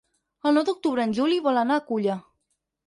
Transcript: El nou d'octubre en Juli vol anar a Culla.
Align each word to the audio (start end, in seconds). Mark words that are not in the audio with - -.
El 0.51 0.57
nou 0.57 0.65
d'octubre 0.69 1.05
en 1.09 1.15
Juli 1.19 1.39
vol 1.49 1.63
anar 1.67 1.79
a 1.81 1.87
Culla. 1.93 2.19